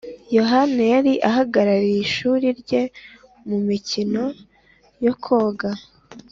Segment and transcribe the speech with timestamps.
[0.33, 2.81] john yari ahagarariye ishuri rye
[3.47, 4.23] mumikino
[5.05, 5.69] yo koga